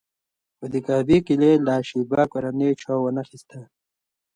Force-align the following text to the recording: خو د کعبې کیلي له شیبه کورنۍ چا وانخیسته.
خو 0.57 0.65
د 0.73 0.75
کعبې 0.87 1.17
کیلي 1.27 1.53
له 1.65 1.75
شیبه 1.89 2.23
کورنۍ 2.31 2.71
چا 2.81 2.93
وانخیسته. 2.99 3.59